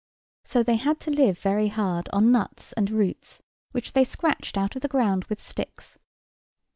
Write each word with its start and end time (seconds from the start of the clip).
So 0.43 0.63
they 0.63 0.77
had 0.77 0.99
to 1.01 1.11
live 1.11 1.37
very 1.37 1.67
hard, 1.67 2.09
on 2.11 2.31
nuts 2.31 2.73
and 2.73 2.89
roots 2.89 3.43
which 3.71 3.93
they 3.93 4.03
scratched 4.03 4.57
out 4.57 4.75
of 4.75 4.81
the 4.81 4.87
ground 4.87 5.25
with 5.25 5.43
sticks. 5.43 5.99